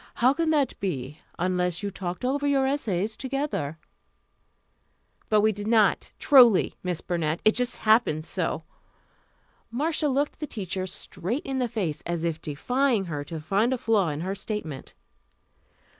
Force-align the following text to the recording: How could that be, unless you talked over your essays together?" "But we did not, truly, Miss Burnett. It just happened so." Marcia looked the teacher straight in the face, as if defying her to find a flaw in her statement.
How 0.15 0.33
could 0.33 0.51
that 0.51 0.73
be, 0.79 1.19
unless 1.37 1.83
you 1.83 1.91
talked 1.91 2.25
over 2.25 2.47
your 2.47 2.65
essays 2.65 3.15
together?" 3.15 3.77
"But 5.29 5.41
we 5.41 5.51
did 5.51 5.67
not, 5.67 6.11
truly, 6.17 6.73
Miss 6.81 7.01
Burnett. 7.01 7.39
It 7.45 7.51
just 7.53 7.75
happened 7.77 8.25
so." 8.25 8.63
Marcia 9.69 10.07
looked 10.07 10.39
the 10.39 10.47
teacher 10.47 10.87
straight 10.87 11.45
in 11.45 11.59
the 11.59 11.67
face, 11.69 12.01
as 12.07 12.23
if 12.23 12.41
defying 12.41 13.05
her 13.05 13.23
to 13.25 13.39
find 13.39 13.73
a 13.73 13.77
flaw 13.77 14.09
in 14.09 14.21
her 14.21 14.33
statement. 14.33 14.95